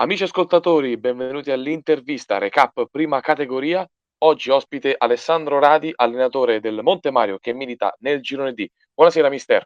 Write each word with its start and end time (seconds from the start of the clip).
Amici 0.00 0.22
ascoltatori, 0.22 0.96
benvenuti 0.96 1.50
all'intervista 1.50 2.38
recap 2.38 2.86
prima 2.90 3.20
categoria. 3.20 3.86
Oggi 4.20 4.48
ospite 4.48 4.94
Alessandro 4.96 5.58
Radi, 5.58 5.92
allenatore 5.94 6.58
del 6.58 6.80
Monte 6.82 7.10
Mario 7.10 7.36
che 7.36 7.52
milita 7.52 7.94
nel 7.98 8.22
girone 8.22 8.54
D. 8.54 8.66
Buonasera 8.94 9.28
mister. 9.28 9.62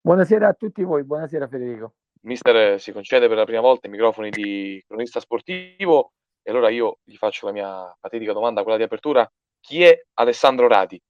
Buonasera 0.00 0.46
a 0.46 0.52
tutti 0.52 0.84
voi, 0.84 1.02
buonasera 1.02 1.48
Federico. 1.48 1.94
Mister 2.20 2.80
si 2.80 2.92
concede 2.92 3.26
per 3.26 3.38
la 3.38 3.44
prima 3.44 3.60
volta 3.60 3.88
i 3.88 3.90
microfoni 3.90 4.30
di 4.30 4.80
cronista 4.86 5.18
sportivo 5.18 6.12
e 6.42 6.50
allora 6.52 6.68
io 6.68 7.00
gli 7.02 7.16
faccio 7.16 7.46
la 7.46 7.52
mia 7.52 7.96
patetica 7.98 8.32
domanda, 8.32 8.62
quella 8.62 8.78
di 8.78 8.84
apertura. 8.84 9.28
Chi 9.58 9.82
è 9.82 10.00
Alessandro 10.14 10.68
Radi? 10.68 11.02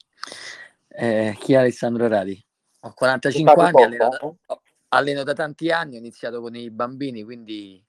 eh, 0.89 1.35
chi 1.41 1.55
è 1.55 1.57
Alessandro 1.57 2.07
Radi? 2.07 2.39
Ho 2.81 2.93
45 2.93 3.63
anni, 3.65 3.83
alleno 3.83 4.37
da, 4.47 4.61
alleno 4.95 5.23
da 5.23 5.33
tanti 5.33 5.71
anni, 5.71 5.97
ho 5.97 5.99
iniziato 5.99 6.41
con 6.41 6.55
i 6.55 6.71
bambini, 6.71 7.23
quindi 7.23 7.85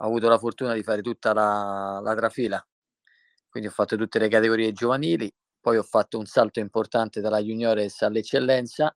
ho 0.00 0.04
avuto 0.04 0.28
la 0.28 0.38
fortuna 0.38 0.74
di 0.74 0.82
fare 0.82 1.02
tutta 1.02 1.32
la, 1.32 2.00
la 2.02 2.14
trafila. 2.14 2.64
Quindi 3.48 3.68
ho 3.68 3.72
fatto 3.72 3.96
tutte 3.96 4.18
le 4.18 4.28
categorie 4.28 4.72
giovanili, 4.72 5.32
poi 5.60 5.76
ho 5.78 5.82
fatto 5.82 6.18
un 6.18 6.26
salto 6.26 6.60
importante 6.60 7.20
dalla 7.20 7.40
juniores 7.40 8.02
all'eccellenza, 8.02 8.94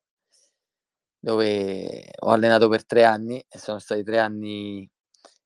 dove 1.19 2.11
ho 2.19 2.31
allenato 2.31 2.69
per 2.69 2.85
tre 2.85 3.05
anni 3.05 3.45
e 3.49 3.59
sono 3.59 3.79
stati 3.79 4.03
tre 4.03 4.19
anni 4.19 4.89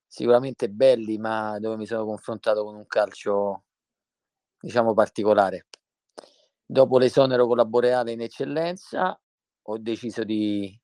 sicuramente 0.07 0.69
belli, 0.71 1.19
ma 1.19 1.59
dove 1.59 1.77
mi 1.77 1.87
sono 1.87 2.05
confrontato 2.05 2.65
con 2.65 2.77
un 2.77 2.87
calcio, 2.87 3.65
diciamo, 4.61 4.95
particolare. 4.95 5.67
Dopo 6.65 6.99
l'esonero 6.99 7.47
con 7.47 7.57
la 7.57 7.65
Boreale 7.65 8.13
in 8.13 8.23
eccellenza, 8.23 9.19
ho 9.69 9.79
deciso 9.79 10.25
di, 10.25 10.79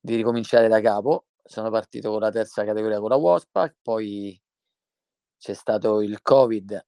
di 0.00 0.16
ricominciare 0.16 0.68
da 0.68 0.80
capo. 0.80 1.26
Sono 1.44 1.70
partito 1.70 2.10
con 2.10 2.20
la 2.20 2.30
terza 2.30 2.64
categoria 2.64 3.00
con 3.00 3.08
la 3.10 3.16
Waspac, 3.16 3.76
poi 3.82 4.40
c'è 5.38 5.54
stato 5.54 6.00
il 6.02 6.20
Covid 6.20 6.84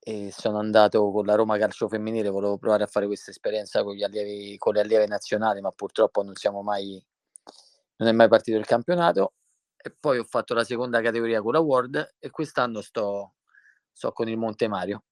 e 0.00 0.30
sono 0.32 0.58
andato 0.58 1.10
con 1.10 1.26
la 1.26 1.34
Roma 1.34 1.58
Calcio 1.58 1.86
Femminile, 1.86 2.30
volevo 2.30 2.56
provare 2.56 2.84
a 2.84 2.86
fare 2.86 3.06
questa 3.06 3.30
esperienza 3.30 3.82
con, 3.82 3.94
gli 3.94 4.02
allievi, 4.02 4.56
con 4.56 4.72
le 4.72 4.80
allieve 4.80 5.06
nazionali, 5.06 5.60
ma 5.60 5.70
purtroppo 5.70 6.22
non 6.22 6.34
siamo 6.34 6.62
mai, 6.62 7.04
non 7.96 8.08
è 8.08 8.12
mai 8.12 8.28
partito 8.28 8.56
il 8.56 8.64
campionato. 8.64 9.34
E 9.76 9.94
poi 9.98 10.18
ho 10.18 10.24
fatto 10.24 10.54
la 10.54 10.64
seconda 10.64 11.02
categoria 11.02 11.42
con 11.42 11.52
la 11.52 11.60
World 11.60 12.14
e 12.18 12.30
quest'anno 12.30 12.80
sto, 12.80 13.34
sto 13.92 14.12
con 14.12 14.28
il 14.28 14.38
Monte 14.38 14.66
Mario. 14.66 15.04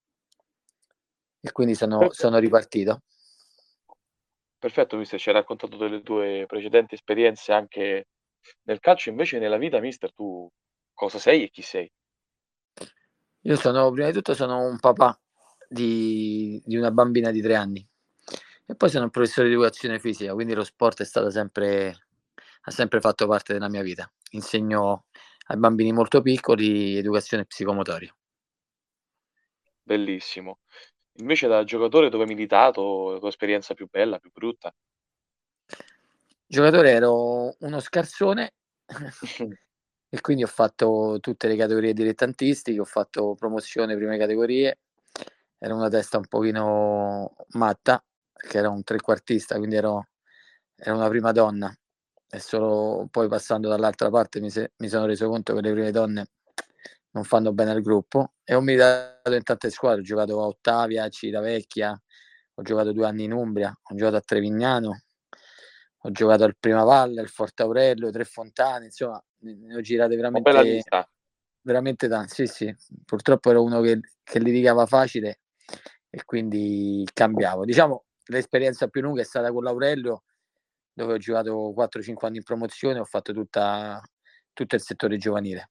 E 1.41 1.53
quindi 1.53 1.75
sono, 1.75 2.11
sono 2.11 2.39
ripartito. 2.39 3.03
Perfetto, 4.59 4.97
mister, 4.97 5.21
ci 5.21 5.29
hai 5.29 5.35
raccontato 5.35 5.77
delle 5.77 6.03
tue 6.03 6.45
precedenti 6.47 6.95
esperienze 6.95 7.53
anche 7.53 8.09
nel 8.63 8.81
calcio, 8.81 9.11
invece 9.11 9.39
nella 9.39 9.59
vita, 9.59 9.81
mister, 9.81 10.13
tu 10.13 10.49
cosa 10.95 11.19
sei 11.19 11.45
e 11.45 11.51
chi 11.51 11.63
sei? 11.63 11.91
Io 13.43 13.57
sono, 13.57 13.91
prima 13.91 14.09
di 14.09 14.15
tutto, 14.15 14.35
sono 14.35 14.67
un 14.67 14.79
papà 14.81 15.19
di, 15.69 16.61
di 16.65 16.77
una 16.77 16.91
bambina 16.91 17.31
di 17.31 17.41
tre 17.41 17.55
anni 17.55 17.87
e 18.65 18.75
poi 18.75 18.89
sono 18.89 19.05
un 19.05 19.11
professore 19.11 19.47
di 19.47 19.55
educazione 19.55 20.01
fisica, 20.01 20.33
quindi 20.33 20.55
lo 20.55 20.65
sport 20.65 21.03
è 21.03 21.05
stato 21.05 21.31
sempre, 21.31 22.07
ha 22.63 22.71
sempre 22.71 23.01
fatto 23.01 23.27
parte 23.29 23.53
della 23.53 23.69
mia 23.69 23.83
vita. 23.83 24.11
Insegno 24.31 25.05
ai 25.49 25.59
bambini 25.59 25.93
molto 25.93 26.23
piccoli 26.23 26.97
educazione 26.97 27.45
psicomotoria. 27.45 28.13
Bellissimo. 29.85 30.59
Invece 31.19 31.49
da 31.49 31.65
giocatore 31.65 32.11
dove 32.11 32.25
hai 32.25 32.29
militato, 32.29 33.13
la 33.13 33.19
tua 33.19 33.29
esperienza 33.29 33.75
più 33.75 33.89
bella, 33.91 34.19
più 34.19 34.31
brutta? 34.33 34.75
Giocatore 36.47 36.91
ero 36.91 37.55
uno 37.59 37.81
scarsone 37.81 38.55
e 40.09 40.21
quindi 40.21 40.45
ho 40.45 40.49
fatto 40.49 41.19
tutte 41.21 41.49
le 41.49 41.57
categorie 41.57 41.93
dilettantistiche, 41.93 42.79
ho 42.79 42.85
fatto 42.85 43.35
promozione 43.35 43.97
prime 43.97 44.19
categorie, 44.19 44.79
ero 45.59 45.75
una 45.75 45.89
testa 45.89 46.19
un 46.19 46.27
pochino 46.27 47.35
matta, 47.51 48.03
perché 48.33 48.59
ero 48.59 48.71
un 48.71 48.85
trequartista, 48.85 49.57
quindi 49.57 49.77
ero, 49.77 50.09
ero 50.77 50.97
una 50.97 51.09
prima 51.09 51.33
donna 51.33 51.75
e 52.29 52.41
solo 52.41 53.09
poi 53.11 53.29
passando 53.29 53.69
dall'altra 53.69 54.11
parte 54.11 54.41
mi, 54.41 54.51
se, 54.51 54.73
mi 54.79 54.89
sono 54.89 55.07
reso 55.07 55.29
conto 55.29 55.55
che 55.55 55.61
le 55.61 55.73
prime 55.73 55.91
donne 55.91 56.27
non 57.17 57.25
fanno 57.25 57.55
bene 57.55 57.71
al 57.71 57.81
gruppo 57.81 58.35
e 58.45 58.55
ho 58.55 58.61
militato 58.61 59.35
in 59.35 59.43
tante 59.43 59.71
squadre, 59.71 60.01
ho 60.01 60.05
giocato 60.05 60.39
a 60.43 60.47
Ottavia, 60.47 61.05
a 61.05 61.09
Civitavecchia, 61.09 62.03
ho 62.55 62.63
giocato 62.63 62.93
due 62.93 63.07
anni 63.07 63.25
in 63.25 63.33
Umbria, 63.33 63.75
ho 63.83 63.95
giocato 63.95 64.17
a 64.17 64.21
Trevignano, 64.21 65.01
ho 65.97 66.11
giocato 66.11 66.45
al 66.45 66.57
Primavalle, 66.61 67.23
al 67.23 67.29
Forte 67.29 67.63
Aurelio, 67.63 68.11
Tre 68.11 68.25
Fontane, 68.25 68.87
insomma, 68.87 69.23
ne 69.39 69.75
ho 69.75 69.81
girate 69.81 70.15
veramente, 70.15 70.83
veramente 71.63 72.07
tante. 72.07 72.35
Sì, 72.35 72.47
sì, 72.47 72.77
purtroppo 73.03 73.49
ero 73.49 73.63
uno 73.63 73.81
che, 73.81 73.99
che 74.23 74.39
litigava 74.39 74.85
facile 74.85 75.41
e 76.11 76.23
quindi 76.27 77.09
cambiavo. 77.11 77.65
Diciamo, 77.65 78.05
l'esperienza 78.27 78.89
più 78.89 79.01
lunga 79.01 79.23
è 79.23 79.25
stata 79.25 79.51
con 79.53 79.65
l'Aurelio, 79.65 80.25
dove 80.93 81.15
ho 81.15 81.19
giocato 81.19 81.73
4-5 81.75 82.27
anni 82.27 82.37
in 82.37 82.43
promozione, 82.43 82.99
ho 82.99 83.05
fatto 83.05 83.33
tutta, 83.33 84.03
tutto 84.53 84.75
il 84.75 84.83
settore 84.83 85.17
giovanile. 85.17 85.71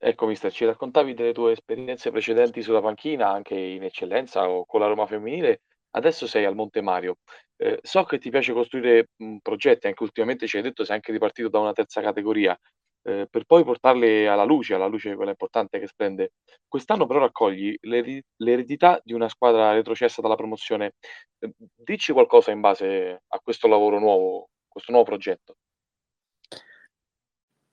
Ecco 0.00 0.26
mister, 0.26 0.52
ci 0.52 0.64
raccontavi 0.64 1.12
delle 1.14 1.32
tue 1.32 1.52
esperienze 1.52 2.10
precedenti 2.12 2.62
sulla 2.62 2.80
panchina, 2.80 3.30
anche 3.30 3.54
in 3.56 3.82
eccellenza 3.82 4.48
o 4.48 4.64
con 4.64 4.78
la 4.80 4.86
Roma 4.86 5.06
femminile, 5.06 5.62
adesso 5.90 6.26
sei 6.28 6.44
al 6.44 6.54
Monte 6.54 6.80
Mario. 6.82 7.16
Ehm, 7.56 7.78
so 7.82 8.04
che 8.04 8.18
ti 8.18 8.30
piace 8.30 8.52
costruire, 8.52 9.08
mhmm, 9.16 9.38
progetti, 9.38 9.88
anche 9.88 10.02
ultimamente 10.04 10.46
ci 10.46 10.56
hai 10.56 10.62
detto 10.62 10.84
sei 10.84 10.94
anche 10.96 11.10
ripartito 11.10 11.48
da 11.48 11.58
una 11.58 11.72
terza 11.72 12.00
categoria, 12.00 12.56
ehm, 13.02 13.26
per 13.28 13.44
poi 13.44 13.64
portarli 13.64 14.26
alla 14.28 14.44
luce, 14.44 14.74
alla 14.74 14.86
luce 14.86 15.16
quella 15.16 15.30
importante 15.32 15.80
che 15.80 15.88
splende. 15.88 16.30
Quest'anno 16.68 17.06
però 17.06 17.18
raccogli 17.18 17.74
l'eri 17.80 18.22
l'eredità 18.36 19.00
di 19.02 19.12
una 19.14 19.28
squadra 19.28 19.72
retrocessa 19.72 20.20
dalla 20.22 20.36
promozione. 20.36 20.92
Ehm, 21.40 21.50
dici 21.74 22.12
qualcosa 22.12 22.52
in 22.52 22.60
base 22.60 23.22
a 23.26 23.40
questo 23.40 23.66
lavoro 23.66 23.98
nuovo, 23.98 24.50
questo 24.68 24.92
nuovo 24.92 25.06
progetto. 25.06 25.54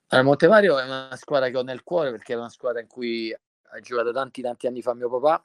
Allora, 0.08 0.28
Montemario 0.28 0.78
è 0.78 0.84
una 0.84 1.16
squadra 1.16 1.48
che 1.48 1.56
ho 1.56 1.62
nel 1.62 1.82
cuore 1.82 2.12
perché 2.12 2.34
è 2.34 2.36
una 2.36 2.48
squadra 2.48 2.80
in 2.80 2.86
cui 2.86 3.32
ha 3.32 3.80
giocato 3.80 4.12
tanti 4.12 4.40
tanti 4.40 4.68
anni 4.68 4.80
fa 4.80 4.94
mio 4.94 5.10
papà, 5.10 5.44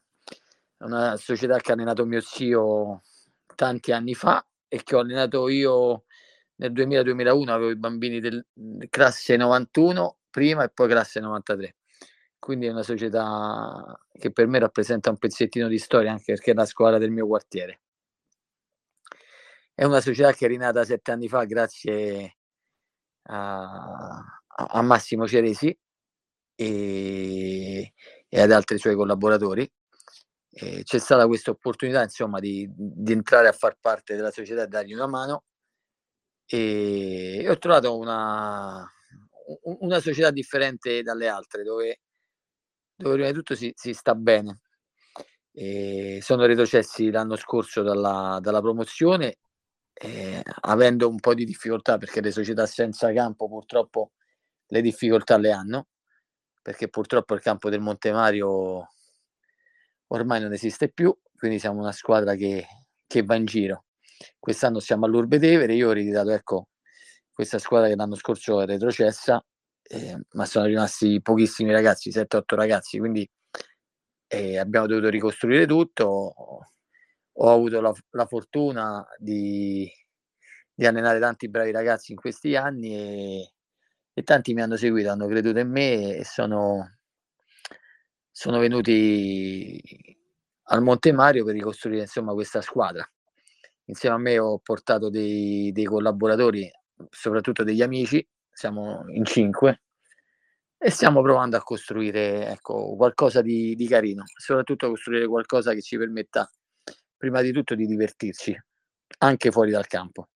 è 0.77 0.83
una 0.83 1.17
società 1.17 1.57
che 1.57 1.71
ha 1.71 1.73
allenato 1.73 2.05
mio 2.05 2.21
zio 2.21 3.01
tanti 3.55 3.91
anni 3.91 4.13
fa 4.13 4.45
e 4.67 4.83
che 4.83 4.95
ho 4.95 4.99
allenato 4.99 5.49
io 5.49 6.05
nel 6.57 6.71
2000-2001, 6.73 7.49
avevo 7.49 7.71
i 7.71 7.75
bambini 7.75 8.19
del, 8.19 8.45
del 8.53 8.87
classe 8.89 9.35
91 9.35 10.17
prima 10.29 10.63
e 10.63 10.69
poi 10.69 10.87
classe 10.89 11.19
93. 11.19 11.75
Quindi 12.37 12.67
è 12.67 12.71
una 12.71 12.83
società 12.83 13.99
che 14.11 14.31
per 14.31 14.47
me 14.47 14.59
rappresenta 14.59 15.09
un 15.09 15.17
pezzettino 15.17 15.67
di 15.67 15.79
storia 15.79 16.11
anche 16.11 16.33
perché 16.33 16.51
è 16.51 16.53
la 16.53 16.65
squadra 16.65 16.99
del 16.99 17.11
mio 17.11 17.25
quartiere. 17.27 17.81
È 19.73 19.83
una 19.85 20.01
società 20.01 20.33
che 20.33 20.45
è 20.45 20.47
rinata 20.47 20.83
sette 20.83 21.11
anni 21.11 21.27
fa 21.27 21.45
grazie 21.45 22.37
a, 23.23 24.40
a 24.55 24.81
Massimo 24.81 25.27
Ceresi 25.27 25.75
e, 26.55 27.93
e 28.27 28.41
ad 28.41 28.51
altri 28.51 28.77
suoi 28.77 28.95
collaboratori. 28.95 29.69
E 30.53 30.83
c'è 30.83 30.99
stata 30.99 31.27
questa 31.27 31.51
opportunità 31.51 32.03
insomma 32.03 32.39
di, 32.39 32.69
di, 32.75 33.13
entrare 33.13 33.47
a 33.47 33.53
far 33.53 33.77
parte 33.79 34.15
della 34.15 34.31
società 34.31 34.63
e 34.63 34.67
dargli 34.67 34.93
una 34.93 35.07
mano 35.07 35.45
e, 36.45 37.45
ho 37.47 37.57
trovato 37.57 37.97
una, 37.97 38.85
una, 39.63 39.99
società 40.01 40.29
differente 40.29 41.03
dalle 41.03 41.29
altre 41.29 41.63
dove, 41.63 42.01
dove 42.95 43.13
prima 43.13 43.29
di 43.29 43.33
tutto 43.33 43.55
si, 43.55 43.71
si 43.75 43.93
sta 43.93 44.13
bene. 44.13 44.59
E 45.53 46.19
sono 46.21 46.45
retrocessi 46.45 47.11
l'anno 47.11 47.35
scorso 47.37 47.81
dalla, 47.81 48.39
dalla 48.41 48.61
promozione 48.61 49.37
eh, 49.93 50.41
avendo 50.61 51.07
un 51.07 51.19
po' 51.19 51.33
di 51.33 51.45
difficoltà 51.45 51.97
perché 51.97 52.21
le 52.21 52.31
società 52.31 52.65
senza 52.65 53.11
campo 53.13 53.47
purtroppo 53.47 54.11
le 54.71 54.81
difficoltà 54.81 55.37
le 55.37 55.51
hanno, 55.51 55.87
perché 56.61 56.87
purtroppo 56.89 57.33
il 57.33 57.41
campo 57.41 57.69
del 57.69 57.81
Monte 57.81 58.11
Mario 58.11 58.89
ormai 60.07 60.41
non 60.41 60.53
esiste 60.53 60.89
più, 60.89 61.15
quindi 61.37 61.59
siamo 61.59 61.79
una 61.79 61.91
squadra 61.91 62.35
che, 62.35 62.65
che 63.05 63.23
va 63.23 63.35
in 63.35 63.45
giro. 63.45 63.85
Quest'anno 64.39 64.79
siamo 64.79 65.05
all'Urbe 65.05 65.39
Tevere, 65.39 65.73
io 65.73 65.89
ho 65.89 65.91
ridato 65.91 66.29
ecco, 66.29 66.69
questa 67.33 67.59
squadra 67.59 67.89
che 67.89 67.95
l'anno 67.95 68.15
scorso 68.15 68.61
è 68.61 68.65
retrocessa, 68.65 69.43
eh, 69.81 70.17
ma 70.33 70.45
sono 70.45 70.65
rimasti 70.65 71.21
pochissimi 71.21 71.71
ragazzi, 71.71 72.09
7-8 72.09 72.55
ragazzi, 72.55 72.97
quindi 72.97 73.29
eh, 74.27 74.57
abbiamo 74.57 74.87
dovuto 74.87 75.09
ricostruire 75.09 75.65
tutto. 75.65 76.33
Ho 77.35 77.51
avuto 77.51 77.81
la, 77.81 77.93
la 78.11 78.25
fortuna 78.25 79.05
di, 79.17 79.89
di 80.73 80.85
allenare 80.85 81.19
tanti 81.19 81.49
bravi 81.49 81.71
ragazzi 81.71 82.11
in 82.11 82.17
questi 82.17 82.55
anni 82.55 82.95
e, 82.95 83.51
e 84.21 84.23
tanti 84.23 84.53
mi 84.53 84.61
hanno 84.61 84.77
seguito, 84.77 85.09
hanno 85.09 85.27
creduto 85.27 85.59
in 85.59 85.69
me 85.69 86.17
e 86.17 86.23
sono, 86.23 86.97
sono 88.29 88.59
venuti 88.59 89.81
al 90.65 90.81
Monte 90.81 91.11
Mario 91.11 91.43
per 91.43 91.55
ricostruire 91.55 92.01
insomma 92.01 92.33
questa 92.33 92.61
squadra. 92.61 93.07
Insieme 93.85 94.15
a 94.15 94.19
me 94.19 94.39
ho 94.39 94.59
portato 94.59 95.09
dei, 95.09 95.71
dei 95.73 95.83
collaboratori, 95.83 96.71
soprattutto 97.09 97.63
degli 97.63 97.81
amici, 97.81 98.25
siamo 98.49 99.03
in 99.09 99.25
cinque 99.25 99.81
e 100.77 100.89
stiamo 100.89 101.21
provando 101.21 101.57
a 101.57 101.63
costruire 101.63 102.47
ecco, 102.47 102.95
qualcosa 102.95 103.41
di, 103.41 103.75
di 103.75 103.87
carino, 103.87 104.23
soprattutto 104.25 104.87
costruire 104.87 105.27
qualcosa 105.27 105.73
che 105.73 105.81
ci 105.81 105.97
permetta 105.97 106.49
prima 107.17 107.41
di 107.41 107.51
tutto 107.51 107.75
di 107.75 107.85
divertirci, 107.85 108.55
anche 109.19 109.51
fuori 109.51 109.71
dal 109.71 109.87
campo. 109.87 110.29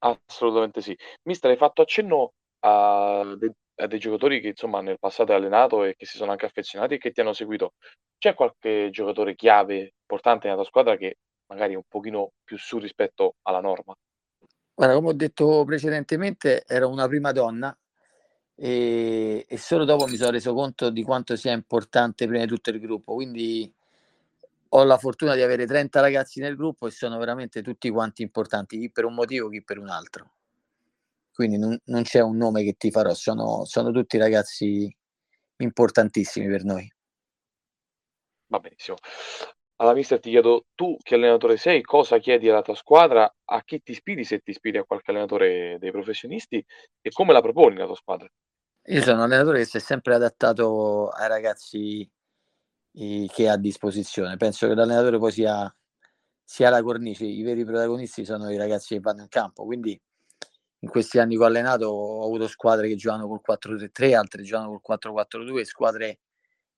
Assolutamente 0.00 0.82
sì. 0.82 0.96
Mister, 1.22 1.50
hai 1.50 1.56
fatto 1.56 1.82
accenno 1.82 2.34
a, 2.66 3.34
de- 3.36 3.54
a 3.76 3.86
dei 3.86 3.98
giocatori 3.98 4.40
che 4.40 4.48
insomma 4.48 4.80
nel 4.80 4.98
passato 4.98 5.32
hai 5.32 5.38
allenato 5.38 5.84
e 5.84 5.94
che 5.96 6.06
si 6.06 6.16
sono 6.16 6.30
anche 6.30 6.46
affezionati 6.46 6.94
e 6.94 6.98
che 6.98 7.10
ti 7.12 7.20
hanno 7.20 7.32
seguito. 7.32 7.74
C'è 8.18 8.34
qualche 8.34 8.88
giocatore 8.90 9.34
chiave 9.34 9.94
importante 10.00 10.46
nella 10.46 10.60
tua 10.60 10.68
squadra 10.68 10.96
che 10.96 11.18
magari 11.46 11.74
è 11.74 11.76
un 11.76 11.84
pochino 11.86 12.32
più 12.42 12.56
su 12.56 12.78
rispetto 12.78 13.36
alla 13.42 13.60
norma? 13.60 13.94
Guarda, 14.74 14.94
come 14.94 15.08
ho 15.08 15.12
detto 15.12 15.64
precedentemente, 15.64 16.64
ero 16.66 16.88
una 16.88 17.06
prima 17.06 17.32
donna 17.32 17.76
e, 18.56 19.44
e, 19.46 19.58
solo 19.58 19.84
dopo 19.84 20.06
mi 20.06 20.16
sono 20.16 20.30
reso 20.30 20.54
conto 20.54 20.90
di 20.90 21.02
quanto 21.02 21.36
sia 21.36 21.52
importante 21.52 22.26
prima 22.26 22.44
di 22.44 22.48
tutto 22.48 22.70
il 22.70 22.80
gruppo. 22.80 23.14
Quindi 23.14 23.72
ho 24.70 24.84
la 24.84 24.98
fortuna 24.98 25.34
di 25.34 25.42
avere 25.42 25.66
30 25.66 26.00
ragazzi 26.00 26.40
nel 26.40 26.56
gruppo 26.56 26.86
e 26.86 26.90
sono 26.90 27.18
veramente 27.18 27.62
tutti 27.62 27.90
quanti 27.90 28.22
importanti, 28.22 28.78
chi 28.78 28.90
per 28.90 29.04
un 29.04 29.14
motivo, 29.14 29.48
chi 29.48 29.62
per 29.62 29.78
un 29.78 29.88
altro. 29.88 30.30
Quindi 31.34 31.58
non, 31.58 31.76
non 31.86 32.02
c'è 32.02 32.20
un 32.20 32.36
nome 32.36 32.62
che 32.62 32.74
ti 32.74 32.92
farò, 32.92 33.12
sono, 33.12 33.64
sono 33.64 33.90
tutti 33.90 34.16
ragazzi 34.18 34.88
importantissimi 35.56 36.46
per 36.46 36.62
noi. 36.62 36.88
Va 38.46 38.60
benissimo. 38.60 38.96
Allora, 39.76 39.96
mister, 39.96 40.20
ti 40.20 40.30
chiedo, 40.30 40.66
tu 40.76 40.96
che 41.02 41.16
allenatore 41.16 41.56
sei, 41.56 41.82
cosa 41.82 42.18
chiedi 42.18 42.48
alla 42.48 42.62
tua 42.62 42.76
squadra, 42.76 43.28
a 43.46 43.62
chi 43.64 43.82
ti 43.82 43.90
ispiri, 43.90 44.22
se 44.22 44.38
ti 44.38 44.50
ispiri 44.50 44.78
a 44.78 44.84
qualche 44.84 45.10
allenatore 45.10 45.76
dei 45.80 45.90
professionisti 45.90 46.64
e 47.00 47.10
come 47.10 47.32
la 47.32 47.40
proponi 47.40 47.76
la 47.76 47.86
tua 47.86 47.96
squadra? 47.96 48.28
Io 48.86 49.02
sono 49.02 49.16
un 49.16 49.22
allenatore 49.24 49.58
che 49.58 49.64
si 49.64 49.78
è 49.78 49.80
sempre 49.80 50.14
adattato 50.14 51.08
ai 51.08 51.26
ragazzi 51.26 52.08
che 52.92 53.48
ha 53.48 53.54
a 53.54 53.58
disposizione. 53.58 54.36
Penso 54.36 54.68
che 54.68 54.74
l'allenatore 54.74 55.18
poi 55.18 55.32
sia, 55.32 55.76
sia 56.44 56.70
la 56.70 56.80
cornice, 56.80 57.24
i 57.24 57.42
veri 57.42 57.64
protagonisti 57.64 58.24
sono 58.24 58.50
i 58.50 58.56
ragazzi 58.56 58.94
che 58.94 59.00
vanno 59.00 59.22
in 59.22 59.28
campo. 59.28 59.64
Quindi 59.64 60.00
in 60.84 60.90
questi 60.90 61.18
anni 61.18 61.36
che 61.36 61.42
ho 61.42 61.46
allenato 61.46 61.86
ho 61.86 62.24
avuto 62.24 62.46
squadre 62.46 62.88
che 62.88 62.94
giocano 62.94 63.26
col 63.26 63.40
4-3-3, 63.42 64.14
altre 64.14 64.42
giocano 64.42 64.78
col 64.78 64.98
4-4-2, 64.98 65.62
squadre 65.62 66.18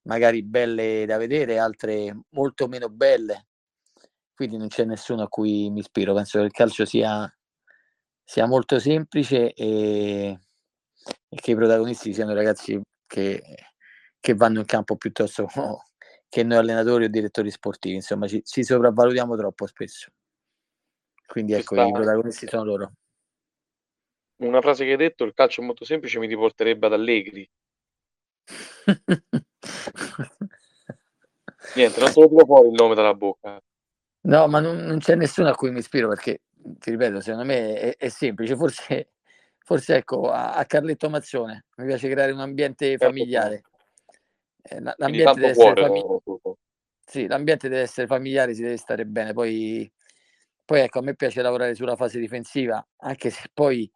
magari 0.03 0.45
belle 0.45 1.05
da 1.07 1.17
vedere, 1.17 1.59
altre 1.59 2.17
molto 2.31 2.69
meno 2.69 2.89
belle. 2.89 3.49
Quindi 4.33 4.57
non 4.59 4.69
c'è 4.69 4.85
nessuno 4.85 5.23
a 5.23 5.29
cui 5.29 5.69
mi 5.71 5.81
ispiro. 5.81 6.15
Penso 6.15 6.39
che 6.39 6.45
il 6.45 6.53
calcio 6.53 6.85
sia, 6.85 7.29
sia 8.23 8.47
molto 8.47 8.79
semplice 8.79 9.53
e, 9.53 10.39
e, 11.29 11.37
che 11.37 11.51
i 11.51 11.57
protagonisti 11.57 12.15
siano 12.15 12.33
ragazzi 12.33 12.81
che, 13.07 13.43
che 14.21 14.35
vanno 14.35 14.61
in 14.61 14.67
campo 14.67 14.97
piuttosto 14.97 15.49
che 16.29 16.43
noi 16.45 16.59
allenatori 16.59 17.07
o 17.07 17.09
direttori 17.09 17.51
sportivi. 17.51 17.97
Insomma, 17.97 18.29
ci, 18.29 18.43
ci 18.45 18.63
sopravvalutiamo 18.63 19.37
troppo 19.37 19.67
spesso. 19.67 20.11
Quindi 21.27 21.55
ecco, 21.55 21.83
i 21.83 21.91
protagonisti 21.91 22.47
sono 22.47 22.65
loro. 22.65 22.93
Una 24.39 24.61
frase 24.61 24.85
che 24.85 24.91
hai 24.93 24.97
detto, 24.97 25.25
il 25.25 25.33
calcio 25.33 25.63
è 25.63 25.65
molto 25.65 25.85
semplice, 25.85 26.19
mi 26.19 26.27
riporterebbe 26.27 26.87
ad 26.87 26.93
Allegri. 26.93 27.49
Niente, 31.75 32.01
non 32.01 32.13
te 32.13 32.21
lo 32.21 32.29
tiro 32.29 32.45
fuori 32.45 32.69
il 32.69 32.75
nome 32.75 32.95
dalla 32.95 33.15
bocca. 33.15 33.61
No, 34.23 34.47
ma 34.49 34.61
non, 34.61 34.77
non, 34.79 34.99
c'è 34.99 35.15
nessuno 35.15 35.49
a 35.49 35.55
cui 35.55 35.71
mi 35.71 35.79
ispiro 35.79 36.09
perché, 36.09 36.43
ti 36.79 36.91
ripeto, 36.91 37.21
secondo 37.21 37.45
me 37.47 37.75
è, 37.75 37.97
è 37.97 38.09
semplice. 38.09 38.57
Forse, 38.57 39.13
forse 39.59 39.97
ecco, 39.97 40.31
a, 40.31 40.55
a, 40.55 40.65
Carletto 40.65 41.09
Mazzone 41.09 41.67
mi 41.77 41.87
piace 41.87 42.09
creare 42.09 42.33
un 42.33 42.41
ambiente 42.41 42.89
certo, 42.89 43.07
familiare. 43.07 43.63
Eh, 44.63 44.81
l'ambiente 44.97 45.41
deve 45.41 45.53
essere 45.53 45.75
famig- 45.75 46.23
sì, 47.09 47.27
l'ambiente 47.29 47.69
deve 47.69 47.83
essere 47.83 48.07
familiare, 48.09 48.53
si 48.53 48.63
deve 48.63 48.77
stare 48.77 49.07
bene. 49.07 49.33
Poi, 49.33 49.91
poi 50.65 50.81
ecco, 50.81 50.99
a 50.99 51.03
me 51.03 51.15
piace 51.15 51.41
lavorare 51.41 51.75
sulla 51.75 51.95
fase 51.95 52.19
difensiva, 52.19 52.85
anche 52.97 53.31
se 53.31 53.49
poi 53.55 53.89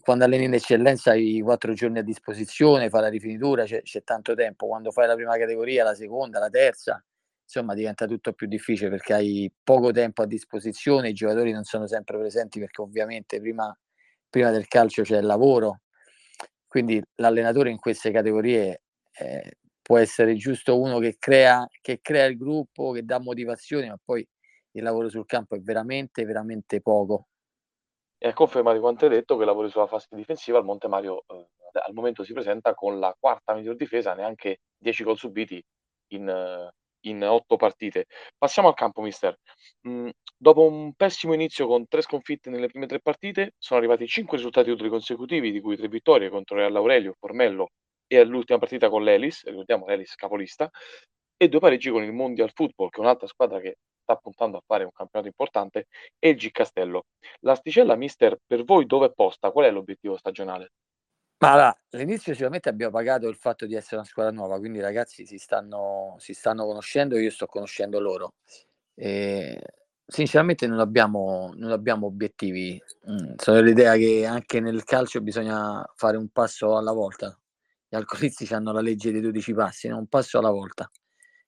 quando 0.00 0.24
alleni 0.24 0.44
in 0.44 0.54
eccellenza 0.54 1.12
hai 1.12 1.40
quattro 1.40 1.72
giorni 1.74 1.98
a 2.00 2.02
disposizione, 2.02 2.88
fai 2.88 3.02
la 3.02 3.08
rifinitura, 3.08 3.64
c'è, 3.64 3.82
c'è, 3.82 4.02
tanto 4.02 4.34
tempo. 4.34 4.66
Quando 4.66 4.90
fai 4.90 5.06
la 5.06 5.14
prima 5.14 5.36
categoria, 5.36 5.84
la 5.84 5.94
seconda, 5.94 6.40
la 6.40 6.50
terza, 6.50 7.02
insomma 7.44 7.74
diventa 7.74 8.06
tutto 8.06 8.32
più 8.32 8.48
difficile 8.48 8.90
perché 8.90 9.14
hai 9.14 9.52
poco 9.62 9.92
tempo 9.92 10.22
a 10.22 10.26
disposizione, 10.26 11.10
i 11.10 11.12
giocatori 11.12 11.52
non 11.52 11.64
sono 11.64 11.86
sempre 11.86 12.18
presenti 12.18 12.58
perché 12.58 12.80
ovviamente 12.82 13.40
prima, 13.40 13.76
prima 14.28 14.50
del 14.50 14.66
calcio 14.66 15.02
c'è 15.02 15.18
il 15.18 15.26
lavoro. 15.26 15.82
Quindi 16.66 17.02
l'allenatore 17.16 17.70
in 17.70 17.78
queste 17.78 18.10
categorie 18.10 18.82
eh, 19.12 19.58
può 19.82 19.98
essere 19.98 20.34
giusto 20.36 20.80
uno 20.80 20.98
che 20.98 21.16
crea, 21.18 21.66
che 21.80 22.00
crea 22.02 22.26
il 22.26 22.36
gruppo, 22.36 22.92
che 22.92 23.04
dà 23.04 23.20
motivazioni, 23.20 23.88
ma 23.88 23.98
poi 24.02 24.26
il 24.72 24.82
lavoro 24.82 25.08
sul 25.08 25.26
campo 25.26 25.56
è 25.56 25.60
veramente, 25.60 26.24
veramente 26.24 26.80
poco 26.80 27.26
e 28.22 28.28
a 28.28 28.32
conferma 28.34 28.78
quanto 28.78 29.06
hai 29.06 29.10
detto 29.10 29.38
che 29.38 29.46
lavori 29.46 29.70
sulla 29.70 29.86
fase 29.86 30.08
difensiva, 30.10 30.58
il 30.58 30.64
Monte 30.64 30.88
Mario 30.88 31.24
eh, 31.26 31.46
al 31.72 31.94
momento 31.94 32.22
si 32.22 32.34
presenta 32.34 32.74
con 32.74 32.98
la 32.98 33.16
quarta 33.18 33.54
miglior 33.54 33.76
difesa, 33.76 34.12
neanche 34.12 34.58
10 34.76 35.04
gol 35.04 35.16
subiti 35.16 35.62
in, 36.08 36.70
in 37.06 37.24
8 37.24 37.56
partite. 37.56 38.06
Passiamo 38.36 38.68
al 38.68 38.74
campo, 38.74 39.00
mister. 39.00 39.38
Mm, 39.88 40.10
dopo 40.36 40.62
un 40.66 40.92
pessimo 40.92 41.32
inizio 41.32 41.66
con 41.66 41.88
tre 41.88 42.02
sconfitte 42.02 42.50
nelle 42.50 42.66
prime 42.66 42.86
tre 42.86 43.00
partite, 43.00 43.54
sono 43.56 43.78
arrivati 43.80 44.06
5 44.06 44.36
risultati 44.36 44.68
utili 44.68 44.90
consecutivi, 44.90 45.50
di 45.50 45.60
cui 45.62 45.76
tre 45.76 45.88
vittorie 45.88 46.28
contro 46.28 46.56
Real 46.56 46.76
Aurelio, 46.76 47.14
Formello 47.18 47.68
e 48.06 48.18
all'ultima 48.18 48.58
partita 48.58 48.90
con 48.90 49.02
l'Elis, 49.02 49.44
ricordiamo 49.46 49.86
l'Elis 49.86 50.14
capolista, 50.14 50.68
e 51.38 51.48
due 51.48 51.60
pareggi 51.60 51.88
con 51.90 52.02
il 52.02 52.12
Mondial 52.12 52.50
Football, 52.52 52.90
che 52.90 52.98
è 52.98 53.00
un'altra 53.00 53.26
squadra 53.26 53.60
che 53.60 53.76
sta 54.10 54.16
puntando 54.16 54.58
a 54.58 54.62
fare 54.64 54.84
un 54.84 54.92
campionato 54.92 55.28
importante, 55.28 55.86
e 56.18 56.30
il 56.30 56.36
G 56.36 56.50
Castello. 56.50 57.06
L'asticella, 57.40 57.94
mister, 57.94 58.38
per 58.44 58.64
voi 58.64 58.86
dove 58.86 59.06
è 59.06 59.12
posta? 59.12 59.50
Qual 59.50 59.66
è 59.66 59.70
l'obiettivo 59.70 60.16
stagionale? 60.16 60.72
Ma 61.38 61.52
allora, 61.52 61.80
all'inizio 61.92 62.32
sicuramente 62.32 62.68
abbiamo 62.68 62.92
pagato 62.92 63.26
il 63.28 63.36
fatto 63.36 63.64
di 63.64 63.74
essere 63.74 63.96
una 63.96 64.04
squadra 64.04 64.32
nuova, 64.32 64.58
quindi 64.58 64.78
i 64.78 64.82
ragazzi 64.82 65.24
si 65.24 65.38
stanno, 65.38 66.16
si 66.18 66.34
stanno 66.34 66.66
conoscendo 66.66 67.16
io 67.18 67.30
sto 67.30 67.46
conoscendo 67.46 67.98
loro. 67.98 68.34
E, 68.94 69.58
sinceramente 70.06 70.66
non 70.66 70.80
abbiamo, 70.80 71.52
non 71.54 71.70
abbiamo 71.70 72.06
obiettivi. 72.06 72.78
Mm, 73.10 73.34
sono 73.36 73.60
l'idea 73.60 73.96
che 73.96 74.26
anche 74.26 74.60
nel 74.60 74.84
calcio 74.84 75.22
bisogna 75.22 75.82
fare 75.94 76.18
un 76.18 76.28
passo 76.28 76.76
alla 76.76 76.92
volta. 76.92 77.34
Gli 77.88 77.96
alcolisti 77.96 78.46
hanno 78.52 78.72
la 78.72 78.82
legge 78.82 79.10
dei 79.10 79.22
12 79.22 79.54
passi, 79.54 79.88
no? 79.88 79.96
un 79.96 80.08
passo 80.08 80.38
alla 80.38 80.50
volta. 80.50 80.90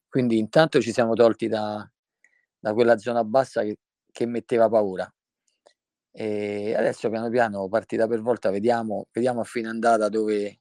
Quindi 0.09 0.39
intanto 0.39 0.81
ci 0.81 0.93
siamo 0.93 1.15
tolti 1.15 1.49
da, 1.49 1.87
da 2.63 2.73
quella 2.73 2.97
zona 2.97 3.25
bassa 3.25 3.63
che, 3.63 3.77
che 4.13 4.25
metteva 4.25 4.69
paura. 4.69 5.13
E 6.15 6.75
adesso 6.77 7.09
piano 7.11 7.29
piano, 7.29 7.69
partita 7.69 8.07
per 8.07 8.21
volta, 8.21 8.51
vediamo, 8.51 9.07
vediamo 9.11 9.41
a 9.41 9.45
fine 9.45 9.69
andata 9.69 10.09
dove, 10.09 10.61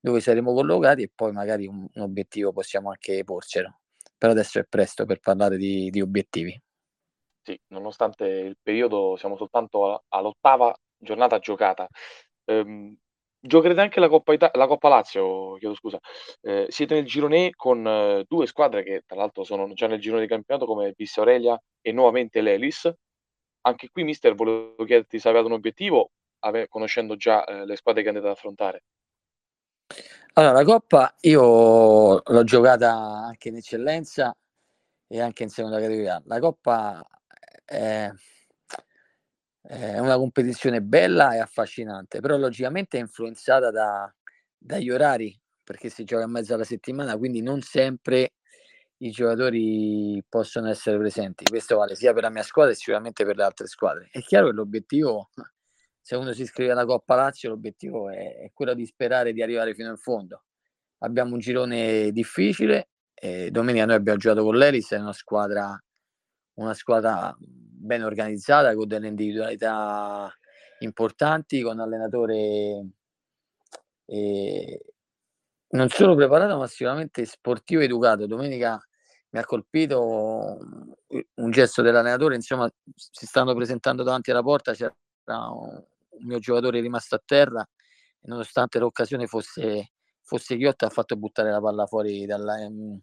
dove 0.00 0.20
saremo 0.20 0.54
collocati 0.54 1.02
e 1.02 1.10
poi 1.14 1.32
magari 1.32 1.66
un, 1.66 1.86
un, 1.92 2.02
obiettivo 2.02 2.52
possiamo 2.52 2.88
anche 2.88 3.22
porcelo. 3.22 3.80
Però 4.16 4.32
adesso 4.32 4.58
è 4.60 4.64
presto 4.66 5.04
per 5.04 5.18
parlare 5.20 5.58
di, 5.58 5.90
di 5.90 6.00
obiettivi. 6.00 6.58
Sì, 7.42 7.58
nonostante 7.68 8.24
il 8.24 8.56
periodo 8.62 9.16
siamo 9.16 9.36
soltanto 9.36 10.04
all'ottava 10.08 10.74
giornata 10.96 11.38
giocata. 11.38 11.86
Ehm, 12.44 12.96
Giocherete 13.42 13.80
anche 13.80 14.00
la 14.00 14.08
Coppa, 14.08 14.34
Ita- 14.34 14.50
la 14.54 14.66
Coppa 14.66 14.88
Lazio, 14.88 15.54
chiedo 15.54 15.74
scusa. 15.74 15.98
Eh, 16.42 16.66
siete 16.68 16.94
nel 16.94 17.06
girone 17.06 17.52
con 17.54 17.86
eh, 17.86 18.24
due 18.28 18.46
squadre 18.46 18.82
che 18.82 19.02
tra 19.06 19.16
l'altro 19.16 19.44
sono 19.44 19.72
già 19.72 19.86
nel 19.86 19.98
girone 19.98 20.20
di 20.22 20.28
campionato 20.28 20.66
come 20.66 20.92
Pissa 20.92 21.20
Aurelia 21.20 21.58
e 21.80 21.92
nuovamente 21.92 22.42
l'Elis. 22.42 22.92
Anche 23.62 23.88
qui, 23.90 24.04
mister, 24.04 24.34
volevo 24.34 24.74
chiederti 24.84 25.18
se 25.18 25.28
avete 25.28 25.46
un 25.46 25.52
obiettivo, 25.52 26.10
ave- 26.40 26.68
conoscendo 26.68 27.16
già 27.16 27.44
eh, 27.44 27.64
le 27.64 27.76
squadre 27.76 28.02
che 28.02 28.08
andate 28.08 28.26
ad 28.26 28.32
affrontare. 28.32 28.82
Allora, 30.34 30.52
la 30.52 30.64
Coppa 30.64 31.14
io 31.20 32.20
l'ho 32.22 32.44
giocata 32.44 32.92
anche 32.92 33.48
in 33.48 33.56
eccellenza 33.56 34.36
e 35.06 35.20
anche 35.20 35.42
in 35.42 35.48
seconda 35.48 35.80
categoria. 35.80 36.22
La 36.26 36.38
Coppa 36.38 37.02
è 37.64 38.10
è 39.70 40.00
una 40.00 40.16
competizione 40.16 40.82
bella 40.82 41.32
e 41.34 41.38
affascinante, 41.38 42.18
però 42.18 42.36
logicamente 42.36 42.98
è 42.98 43.00
influenzata 43.00 43.70
da, 43.70 44.12
dagli 44.58 44.90
orari, 44.90 45.38
perché 45.62 45.88
si 45.88 46.02
gioca 46.02 46.24
in 46.24 46.30
mezzo 46.30 46.54
alla 46.54 46.64
settimana, 46.64 47.16
quindi 47.16 47.40
non 47.40 47.60
sempre 47.60 48.32
i 48.96 49.10
giocatori 49.10 50.22
possono 50.28 50.68
essere 50.68 50.98
presenti. 50.98 51.44
Questo 51.44 51.76
vale 51.76 51.94
sia 51.94 52.12
per 52.12 52.24
la 52.24 52.30
mia 52.30 52.42
squadra 52.42 52.72
che 52.72 52.78
sicuramente 52.78 53.24
per 53.24 53.36
le 53.36 53.44
altre 53.44 53.68
squadre. 53.68 54.08
È 54.10 54.20
chiaro 54.20 54.48
che 54.48 54.54
l'obiettivo, 54.54 55.30
se 56.00 56.16
uno 56.16 56.32
si 56.32 56.42
iscrive 56.42 56.72
alla 56.72 56.84
Coppa 56.84 57.14
Lazio, 57.14 57.50
l'obiettivo 57.50 58.10
è, 58.10 58.38
è 58.38 58.50
quello 58.52 58.74
di 58.74 58.84
sperare 58.84 59.32
di 59.32 59.40
arrivare 59.40 59.74
fino 59.74 59.90
in 59.90 59.96
fondo. 59.96 60.46
Abbiamo 60.98 61.34
un 61.34 61.38
girone 61.38 62.10
difficile, 62.10 62.88
domenica 63.50 63.86
noi 63.86 63.94
abbiamo 63.94 64.18
giocato 64.18 64.42
con 64.42 64.56
l'Elis, 64.56 64.90
è 64.90 64.98
una 64.98 65.12
squadra, 65.12 65.80
una 66.54 66.74
squadra 66.74 67.34
ben 67.80 68.02
organizzata, 68.04 68.74
con 68.74 68.86
delle 68.88 69.08
individualità 69.08 70.32
importanti, 70.80 71.62
con 71.62 71.74
un 71.74 71.80
allenatore 71.80 72.86
e 74.06 74.80
non 75.70 75.88
solo 75.88 76.14
preparato 76.16 76.56
ma 76.58 76.66
sicuramente 76.66 77.24
sportivo 77.24 77.80
e 77.80 77.84
educato. 77.84 78.26
Domenica 78.26 78.78
mi 79.30 79.38
ha 79.38 79.44
colpito 79.44 80.58
un 81.34 81.50
gesto 81.50 81.82
dell'allenatore, 81.82 82.34
insomma 82.34 82.68
si 82.94 83.26
stanno 83.26 83.54
presentando 83.54 84.02
davanti 84.02 84.30
alla 84.30 84.42
porta, 84.42 84.72
c'era 84.74 84.92
un 85.24 85.82
mio 86.26 86.38
giocatore 86.40 86.80
rimasto 86.80 87.14
a 87.14 87.22
terra 87.24 87.62
e 87.62 88.28
nonostante 88.28 88.78
l'occasione 88.78 89.26
fosse, 89.26 89.92
fosse 90.22 90.56
ghiotta 90.56 90.86
ha 90.86 90.90
fatto 90.90 91.16
buttare 91.16 91.50
la 91.50 91.60
palla 91.60 91.86
fuori 91.86 92.26
dalla, 92.26 92.60
ehm, 92.60 93.00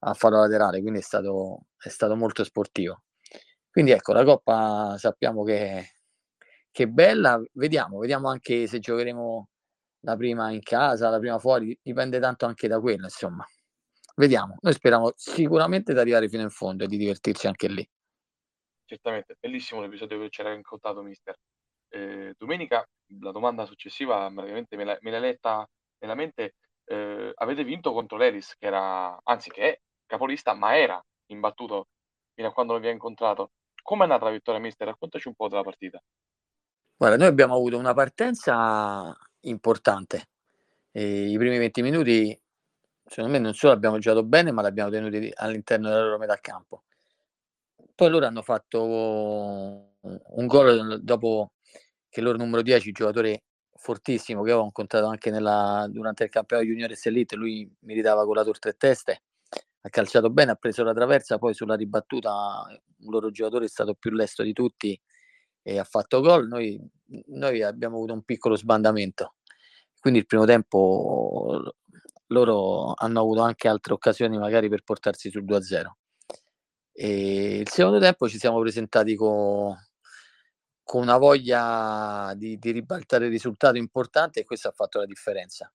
a 0.00 0.14
fallo 0.14 0.38
laterale, 0.38 0.80
quindi 0.80 1.00
è 1.00 1.02
stato, 1.02 1.66
è 1.76 1.88
stato 1.88 2.14
molto 2.16 2.44
sportivo. 2.44 3.02
Quindi 3.76 3.92
ecco, 3.92 4.14
la 4.14 4.24
Coppa 4.24 4.96
sappiamo 4.96 5.42
che, 5.42 5.90
che 6.70 6.84
è 6.84 6.86
bella, 6.86 7.38
vediamo, 7.52 7.98
vediamo 7.98 8.30
anche 8.30 8.66
se 8.66 8.78
giocheremo 8.78 9.48
la 10.06 10.16
prima 10.16 10.50
in 10.50 10.62
casa, 10.62 11.10
la 11.10 11.18
prima 11.18 11.38
fuori, 11.38 11.78
dipende 11.82 12.18
tanto 12.18 12.46
anche 12.46 12.68
da 12.68 12.80
quello, 12.80 13.04
insomma. 13.04 13.44
Vediamo, 14.14 14.56
noi 14.62 14.72
speriamo 14.72 15.12
sicuramente 15.14 15.92
di 15.92 15.98
arrivare 15.98 16.30
fino 16.30 16.40
in 16.40 16.48
fondo 16.48 16.84
e 16.84 16.86
di 16.86 16.96
divertirci 16.96 17.48
anche 17.48 17.68
lì. 17.68 17.86
Certamente, 18.86 19.36
bellissimo 19.38 19.82
l'episodio 19.82 20.20
che 20.20 20.30
ci 20.30 20.40
era 20.40 20.54
raccontato, 20.54 21.02
mister. 21.02 21.36
Eh, 21.88 22.32
domenica, 22.38 22.82
la 23.20 23.30
domanda 23.30 23.66
successiva, 23.66 24.30
praticamente 24.32 24.74
me, 24.76 24.96
me 25.02 25.10
l'hai 25.10 25.20
letta 25.20 25.68
nella 25.98 26.14
mente, 26.14 26.54
eh, 26.86 27.30
avete 27.34 27.62
vinto 27.62 27.92
contro 27.92 28.16
l'Eris, 28.16 28.56
che 28.56 28.68
era, 28.68 29.20
anzi 29.22 29.50
che 29.50 29.60
è 29.60 29.80
capolista, 30.06 30.54
ma 30.54 30.78
era 30.78 30.98
imbattuto 31.26 31.88
fino 32.32 32.48
a 32.48 32.52
quando 32.54 32.72
non 32.72 32.80
vi 32.80 32.88
ha 32.88 32.92
incontrato. 32.92 33.50
Come 33.86 34.00
è 34.00 34.02
andata 34.02 34.24
la 34.24 34.32
vittoria, 34.32 34.60
mister? 34.60 34.88
Raccontaci 34.88 35.28
un 35.28 35.34
po' 35.34 35.46
della 35.46 35.62
partita. 35.62 36.02
Guarda, 36.96 37.16
noi 37.16 37.28
abbiamo 37.28 37.54
avuto 37.54 37.78
una 37.78 37.94
partenza 37.94 39.16
importante. 39.42 40.30
E 40.90 41.30
I 41.30 41.36
primi 41.38 41.56
20 41.56 41.82
minuti, 41.82 42.36
secondo 43.04 43.30
me, 43.30 43.38
non 43.38 43.54
solo 43.54 43.72
abbiamo 43.72 43.98
giocato 43.98 44.24
bene, 44.24 44.50
ma 44.50 44.60
l'abbiamo 44.60 44.90
tenuti 44.90 45.30
all'interno 45.36 45.88
della 45.88 46.02
loro 46.02 46.18
metà 46.18 46.36
campo. 46.40 46.82
Poi 47.94 48.10
loro 48.10 48.26
hanno 48.26 48.42
fatto 48.42 48.82
un 50.00 50.46
gol 50.46 51.00
dopo 51.04 51.52
che 52.08 52.20
loro 52.20 52.38
numero 52.38 52.62
10, 52.62 52.90
giocatore 52.90 53.44
fortissimo 53.72 54.42
che 54.42 54.50
ho 54.50 54.64
incontrato 54.64 55.06
anche 55.06 55.30
nella, 55.30 55.86
durante 55.88 56.24
il 56.24 56.30
campionato 56.30 56.68
Juniores 56.68 57.06
Elite, 57.06 57.36
lui 57.36 57.72
mi 57.82 57.94
ridava 57.94 58.24
con 58.24 58.34
la 58.34 58.42
tor 58.42 58.58
tre 58.58 58.72
teste, 58.72 59.22
ha 59.86 59.90
calciato 59.90 60.30
bene, 60.30 60.50
ha 60.50 60.56
preso 60.56 60.82
la 60.82 60.92
traversa, 60.92 61.38
poi 61.38 61.54
sulla 61.54 61.76
ribattuta 61.76 62.66
un 62.98 63.10
loro 63.10 63.30
giocatore 63.30 63.66
è 63.66 63.68
stato 63.68 63.94
più 63.94 64.10
lesto 64.10 64.42
di 64.42 64.52
tutti 64.52 65.00
e 65.62 65.78
ha 65.78 65.84
fatto 65.84 66.20
gol. 66.20 66.48
Noi, 66.48 66.80
noi 67.28 67.62
abbiamo 67.62 67.96
avuto 67.96 68.12
un 68.12 68.22
piccolo 68.22 68.56
sbandamento, 68.56 69.36
quindi 70.00 70.20
il 70.20 70.26
primo 70.26 70.44
tempo 70.44 71.72
loro 72.28 72.94
hanno 72.96 73.20
avuto 73.20 73.42
anche 73.42 73.68
altre 73.68 73.92
occasioni 73.92 74.36
magari 74.38 74.68
per 74.68 74.82
portarsi 74.82 75.30
sul 75.30 75.44
2-0. 75.44 75.90
E 76.92 77.58
il 77.58 77.68
secondo 77.68 78.00
tempo 78.00 78.28
ci 78.28 78.38
siamo 78.38 78.58
presentati 78.58 79.14
con, 79.14 79.76
con 80.82 81.02
una 81.02 81.18
voglia 81.18 82.32
di, 82.34 82.58
di, 82.58 82.70
ribaltare 82.72 83.26
il 83.26 83.30
risultato 83.30 83.76
importante 83.76 84.40
e 84.40 84.44
questo 84.44 84.68
ha 84.68 84.72
fatto 84.72 84.98
la 84.98 85.06
differenza. 85.06 85.72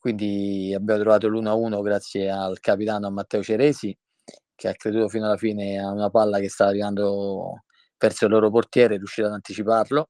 Quindi 0.00 0.72
abbiamo 0.74 1.02
trovato 1.02 1.28
l'1-1 1.28 1.82
grazie 1.82 2.30
al 2.30 2.58
capitano 2.58 3.10
Matteo 3.10 3.42
Ceresi 3.42 3.94
che 4.54 4.68
ha 4.68 4.72
creduto 4.72 5.08
fino 5.08 5.26
alla 5.26 5.36
fine 5.36 5.78
a 5.78 5.90
una 5.90 6.08
palla 6.08 6.38
che 6.38 6.48
stava 6.48 6.70
arrivando 6.70 7.64
verso 7.98 8.24
il 8.24 8.30
loro 8.30 8.50
portiere, 8.50 8.94
è 8.94 8.96
riuscito 8.96 9.26
ad 9.26 9.34
anticiparlo. 9.34 10.08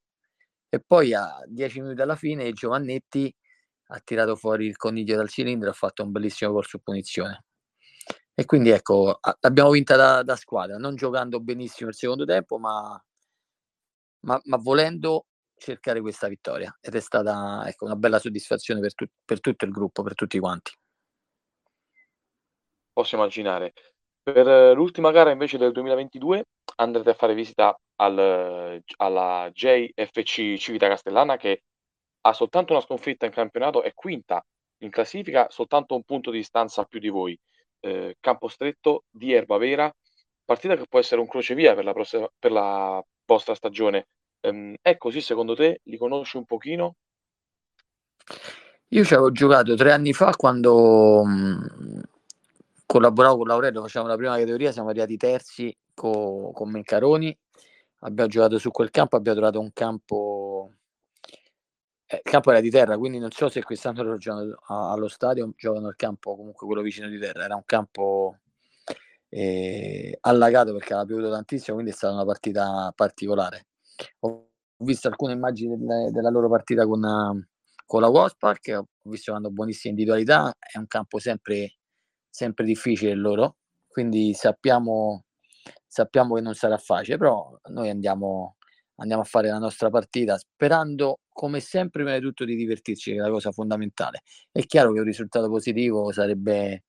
E 0.69 0.81
poi 0.87 1.13
a 1.13 1.43
10 1.45 1.81
minuti 1.81 2.01
alla 2.03 2.15
fine 2.15 2.53
Giovannetti 2.53 3.35
ha 3.89 4.01
tirato 4.05 4.37
fuori 4.37 4.67
il 4.67 4.77
coniglio 4.77 5.17
dal 5.17 5.29
cilindro 5.29 5.69
e 5.69 5.71
ha 5.73 5.75
fatto 5.75 6.05
un 6.05 6.13
bellissimo 6.13 6.61
su 6.63 6.79
punizione. 6.81 7.45
E 8.33 8.45
quindi 8.45 8.71
ecco, 8.71 9.19
abbiamo 9.41 9.71
vinta 9.71 9.97
da, 9.97 10.23
da 10.23 10.37
squadra, 10.37 10.77
non 10.79 10.95
giocando 10.95 11.41
benissimo 11.41 11.91
il 11.91 11.97
secondo 11.97 12.25
tempo, 12.25 12.59
ma, 12.59 13.01
ma, 14.21 14.41
ma, 14.45 14.57
volendo 14.57 15.27
cercare 15.61 16.01
questa 16.01 16.27
vittoria. 16.27 16.77
Ed 16.81 16.95
è 16.95 17.01
stata 17.01 17.63
ecco, 17.67 17.85
una 17.85 17.97
bella 17.97 18.19
soddisfazione 18.19 18.81
per, 18.81 18.95
tu, 18.95 19.07
per 19.25 19.41
tutto 19.41 19.65
il 19.65 19.71
gruppo, 19.71 20.03
per 20.03 20.15
tutti 20.15 20.39
quanti. 20.39 20.73
Posso 22.93 23.15
immaginare. 23.15 23.73
Per 24.23 24.75
l'ultima 24.75 25.11
gara 25.13 25.31
invece 25.31 25.59
del 25.59 25.73
2022 25.73 26.45
andrete 26.77 27.11
a 27.11 27.15
fare 27.15 27.35
visita 27.35 27.79
al, 27.97 28.83
alla 28.97 29.51
JFC 29.53 30.57
Civita 30.57 30.89
Castellana 30.89 31.37
che 31.37 31.63
ha 32.23 32.33
soltanto 32.33 32.73
una 32.73 32.83
sconfitta 32.83 33.27
in 33.27 33.33
campionato, 33.33 33.83
è 33.83 33.95
quinta 33.95 34.45
in 34.83 34.91
classifica, 34.91 35.49
soltanto 35.51 35.95
un 35.95 36.03
punto 36.03 36.31
di 36.31 36.39
distanza 36.39 36.85
più 36.85 37.01
di 37.01 37.09
voi. 37.09 37.39
Eh, 37.81 38.17
campo 38.21 38.49
stretto 38.49 39.05
di 39.11 39.33
Erba 39.33 39.57
Vera, 39.57 39.91
partita 40.45 40.77
che 40.77 40.87
può 40.87 40.99
essere 40.99 41.21
un 41.21 41.27
crocevia 41.27 41.75
per 41.75 41.85
la, 41.85 41.93
prossima, 41.93 42.29
per 42.39 42.53
la 42.53 43.03
vostra 43.25 43.55
stagione. 43.55 44.09
Ehm, 44.41 44.77
è 44.81 44.97
così 44.97 45.21
secondo 45.21 45.55
te? 45.55 45.81
Li 45.85 45.97
conosci 45.97 46.37
un 46.37 46.45
pochino? 46.45 46.97
Io 48.93 49.05
ci 49.05 49.15
avevo 49.15 49.31
giocato 49.31 49.75
tre 49.77 49.93
anni 49.93 50.13
fa 50.13 50.35
quando 50.35 51.23
mh, 51.25 52.01
collaboravo 52.87 53.37
con 53.37 53.47
Laurello, 53.47 53.83
facevamo 53.83 54.11
la 54.11 54.17
prima 54.17 54.37
categoria, 54.37 54.73
siamo 54.73 54.89
arrivati 54.89 55.17
terzi 55.17 55.77
co- 55.95 56.51
con 56.53 56.71
Mencaroni, 56.71 57.37
abbiamo 58.01 58.29
giocato 58.29 58.59
su 58.59 58.71
quel 58.73 58.91
campo, 58.91 59.15
abbiamo 59.15 59.39
trovato 59.39 59.61
un 59.61 59.71
campo, 59.73 60.73
eh, 62.07 62.17
il 62.17 62.23
campo 62.23 62.51
era 62.51 62.61
di 62.61 62.71
terra, 62.71 62.99
quindi 62.99 63.19
non 63.21 63.31
so 63.31 63.49
se 63.49 63.63
quest'anno 63.63 64.03
loro 64.03 64.17
giocano 64.17 64.57
allo 64.67 65.07
stadio, 65.09 65.53
giocano 65.57 65.87
al 65.87 65.97
campo 65.97 66.35
comunque 66.35 66.67
quello 66.67 66.83
vicino 66.83 67.09
di 67.09 67.19
terra, 67.19 67.45
era 67.45 67.55
un 67.55 67.65
campo 67.65 68.39
eh, 69.29 70.19
allagato 70.23 70.73
perché 70.73 70.95
aveva 70.95 71.07
piovuto 71.07 71.31
tantissimo, 71.31 71.75
quindi 71.77 71.93
è 71.93 71.97
stata 71.97 72.13
una 72.15 72.25
partita 72.25 72.93
particolare. 72.95 73.67
Ho 74.21 74.49
visto 74.79 75.09
alcune 75.09 75.33
immagini 75.33 75.77
delle, 75.77 76.11
della 76.11 76.31
loro 76.31 76.49
partita 76.49 76.87
con, 76.87 77.01
con 77.87 78.01
la 78.01 78.09
Waspark, 78.09 78.79
ho 78.83 79.11
visto 79.11 79.33
che 79.33 79.39
hanno 79.39 79.51
buonissime 79.51 79.91
individualità, 79.93 80.55
è 80.59 80.79
un 80.79 80.87
campo 80.87 81.19
sempre, 81.19 81.77
sempre 82.29 82.65
difficile 82.65 83.15
loro, 83.15 83.57
quindi 83.89 84.35
sappiamo 84.35 85.25
sappiamo 85.91 86.37
che 86.37 86.41
non 86.41 86.55
sarà 86.55 86.79
facile, 86.79 87.19
però 87.19 87.59
noi 87.71 87.91
andiamo, 87.91 88.57
andiamo 88.97 89.23
a 89.23 89.25
fare 89.25 89.49
la 89.49 89.59
nostra 89.59 89.91
partita 89.91 90.39
sperando, 90.39 91.21
come 91.29 91.61
sempre, 91.61 92.03
prima 92.05 92.17
di 92.17 92.25
tutto 92.25 92.45
di 92.45 92.55
divertirci, 92.55 93.13
che 93.13 93.17
è 93.19 93.21
la 93.21 93.31
cosa 93.31 93.51
fondamentale. 93.51 94.23
È 94.53 94.65
chiaro 94.67 94.93
che 94.93 95.01
un 95.01 95.05
risultato 95.05 95.49
positivo 95.49 96.13
sarebbe, 96.13 96.85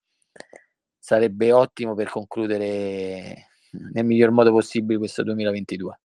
sarebbe 0.99 1.51
ottimo 1.51 1.95
per 1.95 2.09
concludere 2.09 3.47
nel 3.93 4.05
miglior 4.05 4.31
modo 4.31 4.51
possibile 4.51 4.99
questo 4.99 5.23
2022. 5.23 5.99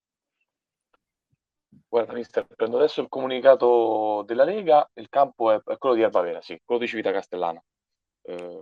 Guarda, 1.87 2.13
mister, 2.13 2.45
prendo 2.45 2.77
adesso 2.77 3.01
il 3.01 3.07
comunicato 3.07 4.23
della 4.25 4.43
Lega, 4.43 4.89
il 4.95 5.07
campo 5.09 5.51
è, 5.51 5.61
è 5.63 5.77
quello 5.77 5.95
di 5.95 6.03
Albavera, 6.03 6.41
sì, 6.41 6.59
quello 6.63 6.81
di 6.81 6.87
Civita 6.87 7.11
Castellana. 7.11 7.63
Eh, 8.23 8.59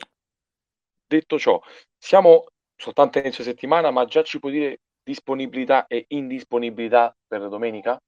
detto 1.07 1.39
ciò, 1.39 1.59
siamo 1.97 2.45
soltanto 2.75 3.19
inizio 3.19 3.43
settimana, 3.43 3.91
ma 3.91 4.05
già 4.05 4.23
ci 4.23 4.39
puoi 4.39 4.51
dire 4.51 4.81
disponibilità 5.01 5.87
e 5.87 6.05
indisponibilità 6.09 7.15
per 7.27 7.47
domenica? 7.49 7.99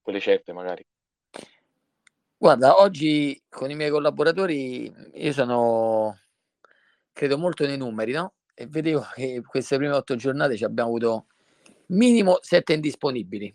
Quelle 0.00 0.20
certe 0.20 0.52
magari. 0.52 0.84
Guarda, 2.36 2.80
oggi 2.80 3.40
con 3.48 3.70
i 3.70 3.74
miei 3.74 3.90
collaboratori 3.90 4.92
io 5.14 5.32
sono, 5.32 6.18
credo 7.12 7.38
molto 7.38 7.64
nei 7.66 7.78
numeri, 7.78 8.12
no? 8.12 8.34
E 8.54 8.66
vedevo 8.66 9.06
che 9.14 9.40
queste 9.46 9.76
prime 9.76 9.94
otto 9.94 10.14
giornate 10.16 10.56
ci 10.56 10.64
abbiamo 10.64 10.90
avuto 10.90 11.26
minimo 11.86 12.38
sette 12.40 12.74
indisponibili. 12.74 13.54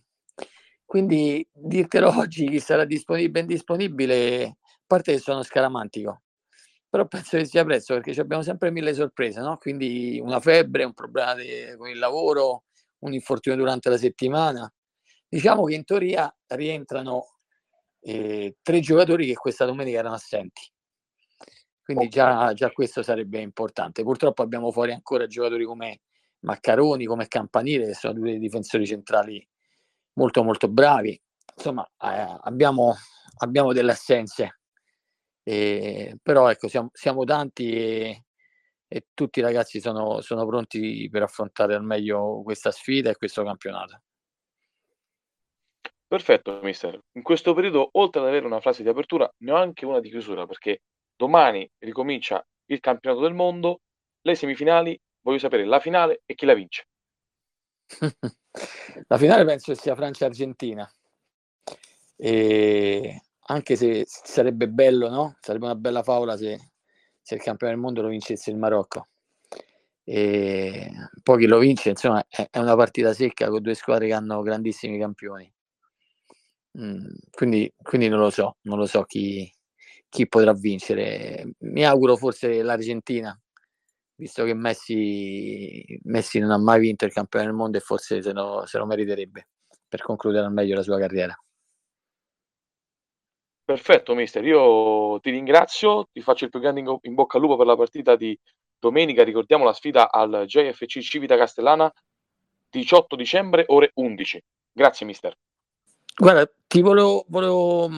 Quindi 0.90 1.48
dirtelo 1.52 2.10
oggi 2.18 2.50
chi 2.50 2.60
sarà 2.60 2.84
disponibile 2.84 3.38
e 3.38 3.42
indisponibile, 3.44 4.44
a 4.46 4.56
parte 4.88 5.12
che 5.12 5.20
sono 5.20 5.44
scaramantico, 5.44 6.24
però 6.90 7.06
penso 7.06 7.38
che 7.38 7.46
sia 7.46 7.64
presto 7.64 7.94
perché 7.94 8.20
abbiamo 8.20 8.42
sempre 8.42 8.72
mille 8.72 8.96
sorprese, 8.96 9.40
no? 9.40 9.58
Quindi 9.58 10.20
una 10.20 10.40
febbre, 10.40 10.86
un 10.86 10.96
problema 10.96 11.36
di, 11.36 11.76
con 11.78 11.90
il 11.90 12.00
lavoro, 12.00 12.64
un 13.02 13.14
infortunio 13.14 13.60
durante 13.60 13.88
la 13.92 14.00
settimana. 14.00 14.68
Diciamo 15.28 15.66
che 15.66 15.76
in 15.76 15.84
teoria 15.84 16.36
rientrano 16.48 17.36
eh, 18.00 18.56
tre 18.60 18.80
giocatori 18.80 19.28
che 19.28 19.36
questa 19.36 19.66
domenica 19.66 20.00
erano 20.00 20.16
assenti. 20.16 20.72
Quindi 21.84 22.08
già, 22.08 22.52
già, 22.54 22.72
questo 22.72 23.04
sarebbe 23.04 23.40
importante. 23.40 24.02
Purtroppo 24.02 24.42
abbiamo 24.42 24.72
fuori 24.72 24.92
ancora 24.92 25.28
giocatori 25.28 25.66
come 25.66 26.00
Maccaroni, 26.40 27.06
come 27.06 27.28
Campanile, 27.28 27.86
che 27.86 27.94
sono 27.94 28.14
due 28.14 28.40
difensori 28.40 28.88
centrali 28.88 29.48
molto 30.20 30.44
molto 30.44 30.68
bravi. 30.68 31.20
Insomma, 31.56 31.86
eh, 31.86 32.38
abbiamo, 32.42 32.96
abbiamo 33.38 33.72
delle 33.74 33.94
assenze 33.94 34.60
e, 35.44 36.18
però 36.22 36.50
ecco, 36.50 36.68
siamo, 36.68 36.90
siamo 36.94 37.24
tanti 37.24 37.72
e, 37.72 38.26
e, 38.88 39.08
tutti 39.14 39.40
i 39.40 39.42
ragazzi 39.42 39.80
sono, 39.80 40.22
sono 40.22 40.46
pronti 40.46 41.08
per 41.10 41.24
affrontare 41.24 41.74
al 41.74 41.84
meglio 41.84 42.42
questa 42.44 42.72
sfida 42.72 43.10
e 43.10 43.16
questo 43.16 43.44
campionato. 43.44 44.02
Perfetto 46.06 46.60
mister. 46.64 47.00
In 47.14 47.22
questo 47.22 47.54
periodo, 47.54 47.90
oltre 47.94 48.22
ad 48.22 48.28
avere 48.28 48.46
una 48.46 48.60
frase 48.60 48.84
di 48.84 48.90
apertura, 48.90 49.32
ne 49.40 49.52
ho 49.52 49.56
anche 49.56 49.86
una 49.86 50.00
di 50.00 50.10
chiusura, 50.10 50.46
perché 50.48 50.82
domani 51.16 51.70
ricomincia 51.78 52.46
il 52.66 52.80
campionato 52.80 53.22
del 53.22 53.34
mondo, 53.34 53.82
le 54.22 54.36
semifinali, 54.36 55.00
voglio 55.22 55.40
sapere 55.40 55.66
la 55.66 55.80
finale 55.80 56.22
e 56.26 56.34
chi 56.34 56.46
la 56.46 56.54
vince. 56.56 56.88
La 59.08 59.18
finale 59.18 59.46
penso 59.46 59.74
sia 59.76 59.96
Francia-Argentina. 59.96 60.90
E 62.16 63.22
anche 63.48 63.76
se 63.76 64.04
sarebbe 64.06 64.68
bello, 64.68 65.10
no? 65.10 65.38
Sarebbe 65.42 65.66
una 65.66 65.76
bella 65.76 66.04
favola 66.04 66.36
se, 66.38 66.72
se 67.22 67.36
il 67.36 67.42
campione 67.42 67.74
del 67.74 67.82
mondo 67.82 68.02
lo 68.02 68.10
vincesse 68.10 68.52
il 68.52 68.58
Marocco. 68.58 69.08
E 70.04 70.92
poi 71.22 71.40
chi 71.40 71.46
lo 71.46 71.60
vince, 71.60 71.90
insomma, 71.90 72.24
è, 72.28 72.48
è 72.50 72.60
una 72.60 72.76
partita 72.76 73.14
secca 73.14 73.48
con 73.50 73.62
due 73.62 73.76
squadre 73.76 74.08
che 74.08 74.14
hanno 74.14 74.42
grandissimi 74.42 74.98
campioni. 74.98 75.52
Mm, 76.80 77.08
quindi, 77.32 77.72
quindi 77.82 78.08
non 78.08 78.20
lo 78.20 78.30
so, 78.30 78.58
non 78.62 78.78
lo 78.78 78.86
so 78.86 79.04
chi, 79.04 79.52
chi 80.10 80.28
potrà 80.28 80.54
vincere. 80.54 81.54
Mi 81.60 81.86
auguro 81.86 82.16
forse 82.16 82.62
l'Argentina, 82.64 83.40
visto 84.20 84.44
che 84.44 84.54
Messi, 84.54 85.84
Messi 86.04 86.40
non 86.40 86.52
ha 86.52 86.58
mai 86.58 86.82
vinto 86.82 87.06
il 87.06 87.14
campione 87.14 87.46
del 87.46 87.54
mondo 87.54 87.78
e 87.78 87.80
forse 87.80 88.22
se 88.22 88.34
lo, 88.34 88.64
se 88.66 88.78
lo 88.78 88.86
meriterebbe 88.86 89.48
per 89.88 90.02
concludere 90.02 90.46
al 90.46 90.52
meglio 90.52 90.76
la 90.76 90.84
sua 90.84 91.00
carriera. 91.00 91.34
Perfetto 93.64 94.16
mister, 94.16 94.44
io 94.44 95.20
ti 95.22 95.30
ringrazio, 95.30 96.10
ti 96.12 96.22
faccio 96.22 96.44
il 96.46 96.50
più 96.50 96.60
grande 96.60 96.82
in 97.02 97.14
bocca 97.14 97.38
al 97.38 97.44
lupo 97.44 97.56
per 97.56 97.68
la 97.68 97.78
partita 97.78 98.16
di 98.16 98.38
domenica, 98.78 99.24
ricordiamo 99.24 99.64
la 99.64 99.74
sfida 99.74 100.12
al 100.12 100.46
JFC 100.48 101.00
Civita 101.00 101.38
Castellana, 101.38 101.92
18 102.70 103.16
dicembre, 103.16 103.64
ore 103.68 103.92
11. 103.94 104.44
Grazie 104.72 105.06
mister. 105.06 105.38
Guarda, 106.16 106.52
ti 106.68 106.82
volevo, 106.82 107.26
volevo 107.30 107.90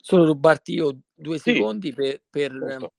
solo 0.00 0.24
rubarti 0.24 0.74
io 0.74 1.00
due 1.12 1.38
sì. 1.38 1.54
secondi 1.54 1.92
per, 1.92 2.22
per. 2.30 2.90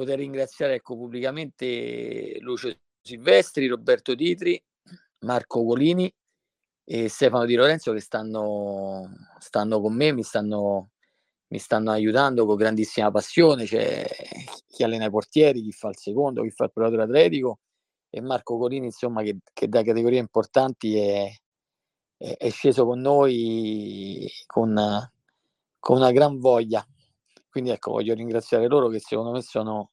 Poter 0.00 0.18
ringraziare 0.18 0.76
ecco, 0.76 0.96
pubblicamente 0.96 2.38
Lucio 2.40 2.74
Silvestri, 3.02 3.66
Roberto 3.66 4.14
Ditri, 4.14 4.62
Marco 5.20 5.62
Golini 5.62 6.12
e 6.84 7.08
Stefano 7.08 7.44
Di 7.44 7.54
Lorenzo 7.54 7.92
che 7.92 8.00
stanno, 8.00 9.10
stanno 9.38 9.80
con 9.80 9.94
me, 9.94 10.12
mi 10.12 10.22
stanno, 10.22 10.90
mi 11.48 11.58
stanno 11.58 11.90
aiutando 11.90 12.46
con 12.46 12.56
grandissima 12.56 13.10
passione. 13.10 13.66
C'è 13.66 14.06
chi 14.66 14.82
allena 14.82 15.04
i 15.04 15.10
portieri, 15.10 15.62
chi 15.62 15.72
fa 15.72 15.88
il 15.88 15.98
secondo, 15.98 16.42
chi 16.42 16.50
fa 16.50 16.64
il 16.64 16.72
provatore 16.72 17.02
atletico 17.02 17.60
e 18.08 18.20
Marco 18.20 18.56
Golini, 18.56 18.86
insomma, 18.86 19.22
che, 19.22 19.38
che 19.52 19.68
da 19.68 19.82
categorie 19.82 20.18
importanti 20.18 20.96
è, 20.96 21.32
è, 22.16 22.50
sceso 22.50 22.84
con 22.86 23.00
noi 23.00 24.28
con, 24.46 24.74
con 25.78 25.96
una 25.96 26.10
gran 26.10 26.38
voglia. 26.38 26.84
Quindi 27.50 27.70
ecco, 27.70 27.92
voglio 27.92 28.14
ringraziare 28.14 28.68
loro 28.68 28.88
che 28.88 29.00
secondo 29.00 29.32
me 29.32 29.42
sono 29.42 29.90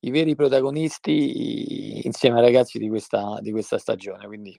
i 0.00 0.10
veri 0.10 0.34
protagonisti 0.34 2.06
insieme 2.06 2.38
ai 2.38 2.44
ragazzi 2.44 2.78
di 2.78 2.88
questa, 2.88 3.38
di 3.40 3.50
questa 3.50 3.78
stagione. 3.78 4.26
Quindi 4.26 4.58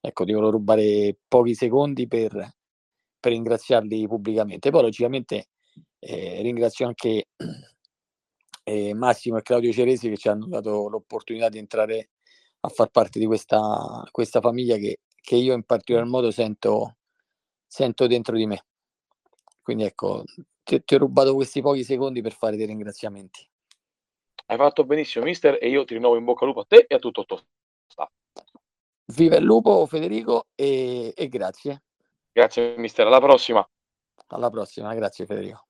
ecco, 0.00 0.24
ti 0.24 0.32
volevo 0.32 0.50
rubare 0.50 1.16
pochi 1.26 1.54
secondi 1.54 2.06
per, 2.06 2.32
per 3.18 3.32
ringraziarli 3.32 4.06
pubblicamente. 4.06 4.70
Poi 4.70 4.82
logicamente 4.82 5.48
eh, 5.98 6.42
ringrazio 6.42 6.86
anche 6.86 7.28
eh, 8.64 8.94
Massimo 8.94 9.38
e 9.38 9.42
Claudio 9.42 9.72
Ceresi 9.72 10.08
che 10.08 10.16
ci 10.16 10.28
hanno 10.28 10.46
dato 10.46 10.88
l'opportunità 10.88 11.48
di 11.48 11.58
entrare 11.58 12.10
a 12.60 12.68
far 12.68 12.90
parte 12.90 13.18
di 13.18 13.26
questa, 13.26 14.06
questa 14.10 14.40
famiglia 14.40 14.76
che 14.76 14.98
che 15.20 15.36
io 15.36 15.54
in 15.54 15.62
particolar 15.62 16.06
modo 16.06 16.30
sento, 16.30 16.96
sento 17.66 18.06
dentro 18.06 18.36
di 18.36 18.46
me. 18.46 18.64
Quindi 19.62 19.84
ecco, 19.84 20.24
ti, 20.70 20.84
ti 20.84 20.94
ho 20.94 20.98
rubato 20.98 21.34
questi 21.34 21.60
pochi 21.60 21.82
secondi 21.82 22.20
per 22.22 22.32
fare 22.32 22.56
dei 22.56 22.66
ringraziamenti. 22.66 23.44
Hai 24.46 24.56
fatto 24.56 24.84
benissimo, 24.84 25.24
mister, 25.24 25.58
e 25.60 25.68
io 25.68 25.84
ti 25.84 25.94
rinnovo 25.94 26.16
in 26.16 26.24
bocca 26.24 26.42
al 26.42 26.48
lupo 26.48 26.60
a 26.60 26.64
te 26.66 26.84
e 26.88 26.94
a 26.94 26.98
tutto 26.98 27.20
il 27.20 27.26
tuo 27.26 27.40
staff. 27.88 28.10
Viva 29.06 29.36
il 29.36 29.44
lupo, 29.44 29.86
Federico, 29.86 30.46
e, 30.54 31.12
e 31.16 31.28
grazie. 31.28 31.82
Grazie, 32.32 32.76
mister. 32.76 33.06
Alla 33.06 33.20
prossima. 33.20 33.68
Alla 34.28 34.50
prossima, 34.50 34.94
grazie, 34.94 35.26
Federico. 35.26 35.66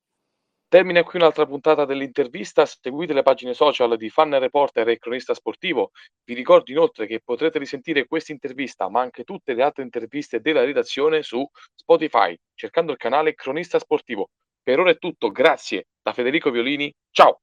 Termina 0.68 1.02
qui 1.02 1.18
un'altra 1.18 1.46
puntata 1.46 1.84
dell'intervista. 1.84 2.64
Seguite 2.64 3.12
le 3.12 3.22
pagine 3.22 3.54
social 3.54 3.96
di 3.96 4.08
Fan 4.08 4.38
Reporter 4.38 4.88
e 4.88 4.98
Cronista 4.98 5.34
Sportivo. 5.34 5.90
Vi 6.24 6.34
ricordo 6.34 6.70
inoltre 6.70 7.06
che 7.06 7.20
potrete 7.24 7.58
risentire 7.58 8.06
questa 8.06 8.32
intervista, 8.32 8.88
ma 8.88 9.00
anche 9.00 9.24
tutte 9.24 9.54
le 9.54 9.62
altre 9.62 9.82
interviste 9.82 10.40
della 10.40 10.62
redazione 10.62 11.22
su 11.22 11.46
Spotify, 11.74 12.38
cercando 12.54 12.92
il 12.92 12.98
canale 12.98 13.34
Cronista 13.34 13.78
Sportivo. 13.78 14.28
Per 14.66 14.78
ora 14.78 14.90
è 14.90 14.98
tutto, 14.98 15.30
grazie 15.30 15.86
da 16.02 16.12
Federico 16.12 16.50
Violini. 16.50 16.92
Ciao! 17.10 17.40